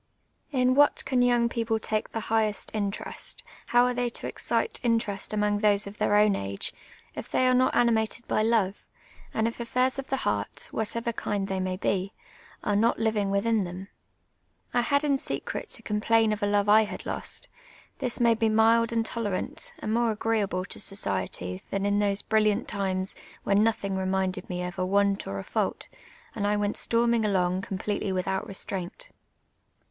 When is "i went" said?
26.47-26.75